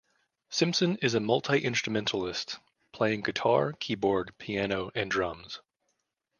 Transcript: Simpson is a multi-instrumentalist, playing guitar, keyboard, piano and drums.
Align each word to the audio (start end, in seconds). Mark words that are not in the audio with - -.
Simpson 0.49 0.97
is 1.03 1.13
a 1.13 1.19
multi-instrumentalist, 1.19 2.57
playing 2.91 3.21
guitar, 3.21 3.73
keyboard, 3.73 4.35
piano 4.39 4.89
and 4.95 5.11
drums. 5.11 5.61